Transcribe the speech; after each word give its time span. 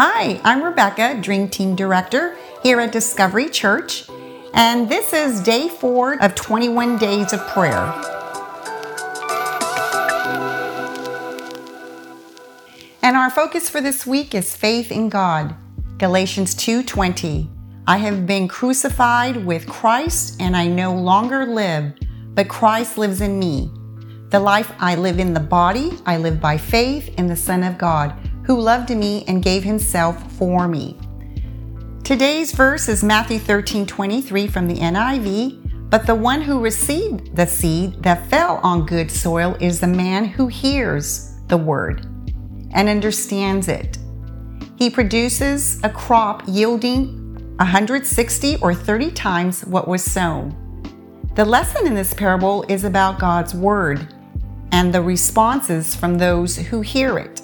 Hi, 0.00 0.40
I'm 0.44 0.62
Rebecca, 0.62 1.18
Dream 1.20 1.48
Team 1.48 1.74
Director 1.74 2.36
here 2.62 2.78
at 2.78 2.92
Discovery 2.92 3.48
Church, 3.48 4.08
and 4.54 4.88
this 4.88 5.12
is 5.12 5.40
day 5.40 5.68
four 5.68 6.22
of 6.22 6.36
21 6.36 6.98
days 6.98 7.32
of 7.32 7.40
prayer. 7.48 7.92
And 13.02 13.16
our 13.16 13.28
focus 13.28 13.68
for 13.68 13.80
this 13.80 14.06
week 14.06 14.36
is 14.36 14.54
faith 14.54 14.92
in 14.92 15.08
God. 15.08 15.56
Galatians 15.98 16.54
2:20. 16.54 17.50
I 17.84 17.96
have 17.96 18.24
been 18.24 18.46
crucified 18.46 19.44
with 19.44 19.66
Christ 19.66 20.36
and 20.38 20.56
I 20.56 20.68
no 20.68 20.94
longer 20.94 21.44
live, 21.44 21.94
but 22.36 22.46
Christ 22.46 22.98
lives 22.98 23.20
in 23.20 23.36
me. 23.36 23.72
The 24.30 24.38
life 24.38 24.70
I 24.78 24.94
live 24.94 25.18
in 25.18 25.34
the 25.34 25.40
body, 25.40 25.98
I 26.06 26.18
live 26.18 26.40
by 26.40 26.56
faith 26.56 27.12
in 27.18 27.26
the 27.26 27.34
Son 27.34 27.64
of 27.64 27.78
God 27.78 28.14
who 28.48 28.58
loved 28.58 28.88
me 28.88 29.24
and 29.28 29.42
gave 29.42 29.62
himself 29.62 30.32
for 30.32 30.66
me. 30.66 30.96
Today's 32.02 32.50
verse 32.50 32.88
is 32.88 33.04
Matthew 33.04 33.38
13 33.38 33.84
23 33.84 34.46
from 34.46 34.66
the 34.66 34.76
NIV. 34.76 35.90
But 35.90 36.06
the 36.06 36.14
one 36.14 36.40
who 36.40 36.58
received 36.58 37.36
the 37.36 37.46
seed 37.46 38.02
that 38.02 38.26
fell 38.28 38.58
on 38.62 38.86
good 38.86 39.10
soil 39.10 39.54
is 39.60 39.80
the 39.80 39.86
man 39.86 40.24
who 40.24 40.46
hears 40.46 41.34
the 41.48 41.56
word 41.58 42.06
and 42.72 42.88
understands 42.88 43.68
it. 43.68 43.98
He 44.76 44.88
produces 44.88 45.82
a 45.84 45.90
crop 45.90 46.42
yielding 46.46 47.56
160 47.56 48.56
or 48.62 48.74
30 48.74 49.10
times 49.10 49.64
what 49.66 49.88
was 49.88 50.02
sown. 50.02 50.54
The 51.36 51.44
lesson 51.44 51.86
in 51.86 51.94
this 51.94 52.14
parable 52.14 52.64
is 52.68 52.84
about 52.84 53.18
God's 53.18 53.54
word 53.54 54.14
and 54.72 54.94
the 54.94 55.02
responses 55.02 55.94
from 55.94 56.16
those 56.16 56.56
who 56.56 56.80
hear 56.80 57.18
it. 57.18 57.37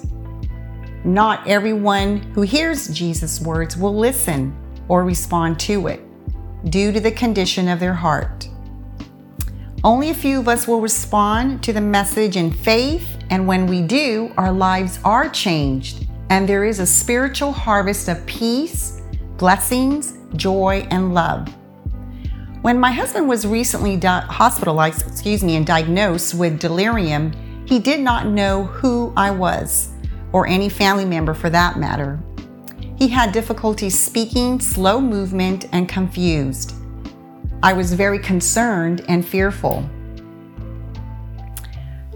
Not 1.05 1.47
everyone 1.47 2.17
who 2.33 2.41
hears 2.41 2.87
Jesus' 2.87 3.39
words 3.39 3.77
will 3.77 3.95
listen 3.95 4.57
or 4.87 5.05
respond 5.05 5.59
to 5.59 5.85
it 5.85 6.01
due 6.71 6.91
to 6.91 6.99
the 6.99 7.11
condition 7.11 7.67
of 7.67 7.79
their 7.79 7.93
heart. 7.93 8.49
Only 9.83 10.09
a 10.09 10.15
few 10.15 10.39
of 10.39 10.47
us 10.47 10.67
will 10.67 10.81
respond 10.81 11.61
to 11.61 11.73
the 11.73 11.79
message 11.79 12.37
in 12.37 12.51
faith, 12.51 13.19
and 13.29 13.45
when 13.45 13.67
we 13.67 13.83
do, 13.83 14.33
our 14.35 14.51
lives 14.51 14.97
are 15.05 15.29
changed, 15.29 16.07
and 16.31 16.49
there 16.49 16.65
is 16.65 16.79
a 16.79 16.87
spiritual 16.87 17.51
harvest 17.51 18.07
of 18.07 18.25
peace, 18.25 18.99
blessings, 19.37 20.17
joy, 20.35 20.87
and 20.89 21.13
love. 21.13 21.47
When 22.63 22.79
my 22.79 22.91
husband 22.91 23.29
was 23.29 23.45
recently 23.45 23.95
di- 23.95 24.21
hospitalized, 24.21 25.05
excuse 25.05 25.43
me, 25.43 25.55
and 25.55 25.67
diagnosed 25.67 26.33
with 26.33 26.59
delirium, 26.59 27.31
he 27.67 27.77
did 27.77 27.99
not 27.99 28.25
know 28.25 28.63
who 28.63 29.13
I 29.15 29.29
was 29.29 29.91
or 30.35 30.45
any 30.47 30.67
family 30.67 31.05
member 31.05 31.33
for 31.33 31.49
that 31.49 31.79
matter. 31.79 32.19
He 32.97 33.07
had 33.07 33.31
difficulty 33.31 33.89
speaking, 33.89 34.59
slow 34.59 34.99
movement, 34.99 35.65
and 35.71 35.87
confused. 35.87 36.75
I 37.63 37.71
was 37.71 37.93
very 37.93 38.19
concerned 38.19 39.05
and 39.07 39.25
fearful. 39.25 39.89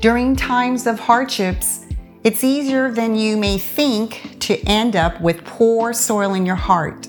During 0.02 0.36
times 0.36 0.86
of 0.86 1.00
hardships, 1.00 1.86
it's 2.26 2.44
easier 2.44 2.92
than 2.92 3.16
you 3.16 3.38
may 3.38 3.58
think 3.58 4.38
to 4.42 4.60
end 4.68 4.98
up 4.98 5.22
with 5.22 5.46
poor 5.46 5.94
soil 5.94 6.34
in 6.34 6.46
your 6.46 6.58
heart. 6.58 7.08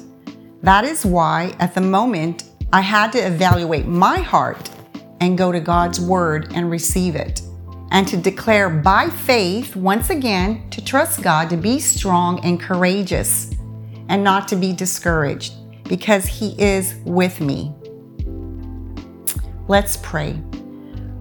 That 0.62 0.84
is 0.84 1.04
why, 1.04 1.56
at 1.58 1.74
the 1.74 1.80
moment, 1.80 2.44
I 2.72 2.82
had 2.82 3.10
to 3.14 3.18
evaluate 3.18 3.86
my 3.86 4.20
heart 4.20 4.70
and 5.20 5.36
go 5.36 5.50
to 5.50 5.58
God's 5.58 6.00
Word 6.00 6.52
and 6.54 6.70
receive 6.70 7.16
it 7.16 7.42
and 7.90 8.06
to 8.08 8.16
declare 8.16 8.70
by 8.70 9.08
faith 9.08 9.74
once 9.74 10.10
again 10.10 10.68
to 10.70 10.84
trust 10.84 11.22
God 11.22 11.50
to 11.50 11.56
be 11.56 11.78
strong 11.80 12.44
and 12.44 12.60
courageous 12.60 13.50
and 14.08 14.22
not 14.22 14.48
to 14.48 14.56
be 14.56 14.72
discouraged 14.72 15.54
because 15.88 16.26
He 16.26 16.60
is 16.60 16.94
with 17.04 17.40
me. 17.40 17.74
Let's 19.68 19.96
pray. 19.98 20.40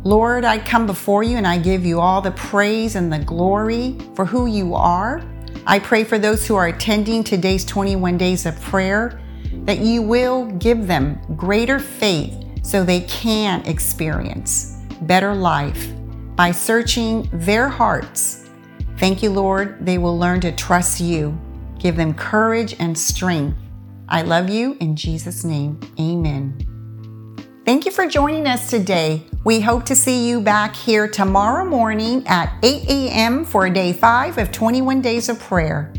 Lord, 0.04 0.46
I 0.46 0.60
come 0.60 0.86
before 0.86 1.24
you 1.24 1.38
and 1.38 1.46
I 1.46 1.58
give 1.58 1.86
you 1.86 2.00
all 2.00 2.22
the 2.22 2.32
praise 2.32 2.96
and 2.96 3.12
the 3.12 3.20
glory 3.20 3.98
for 4.16 4.26
who 4.26 4.46
you 4.46 4.76
are. 4.76 5.24
I 5.68 5.80
pray 5.80 6.04
for 6.04 6.18
those 6.18 6.48
who 6.48 6.56
are 6.56 6.68
attending 6.68 7.24
today's 7.24 7.66
21 7.66 8.18
days 8.18 8.46
of 8.46 8.60
prayer 8.62 9.20
that 9.66 9.80
you 9.80 10.02
will 10.02 10.46
give 10.52 10.88
them 10.88 11.20
greater 11.36 11.80
faith 11.80 12.34
so 12.64 12.84
they 12.84 13.02
can 13.02 13.66
experience 13.66 14.78
better 15.02 15.36
life 15.36 15.92
by 16.40 16.52
searching 16.52 17.30
their 17.34 17.68
hearts. 17.68 18.50
Thank 18.98 19.22
you, 19.22 19.30
Lord. 19.30 19.86
They 19.86 19.98
will 19.98 20.18
learn 20.18 20.40
to 20.40 20.54
trust 20.54 21.02
you. 21.02 21.38
Give 21.80 21.98
them 21.98 22.14
courage 22.14 22.78
and 22.80 22.98
strength. 22.98 23.58
I 24.08 24.22
love 24.22 24.50
you 24.50 24.78
in 24.80 24.96
Jesus' 24.96 25.44
name. 25.44 25.78
Amen. 26.00 26.58
Thank 27.66 27.86
you 27.86 27.92
for 27.92 28.08
joining 28.08 28.48
us 28.48 28.70
today. 28.70 29.26
We 29.44 29.60
hope 29.60 29.84
to 29.88 29.98
see 29.98 30.30
you 30.30 30.40
back 30.40 30.78
here 30.78 31.10
tomorrow 31.10 31.66
morning 31.66 32.26
at 32.26 32.58
8 32.64 32.88
a.m. 32.88 33.44
for 33.44 33.70
day 33.70 33.92
five 33.92 34.38
of 34.38 34.50
21 34.54 35.02
days 35.02 35.28
of 35.28 35.42
prayer. 35.42 35.92